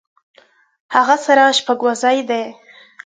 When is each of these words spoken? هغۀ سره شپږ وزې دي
هغۀ 0.95 1.15
سره 1.25 1.43
شپږ 1.57 1.79
وزې 1.85 2.19
دي 2.29 2.43